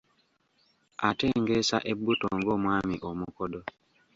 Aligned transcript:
Atengeesa 1.07 1.77
ebbuto 1.91 2.27
ng’omwami 2.39 2.95
omukodo. 3.09 3.61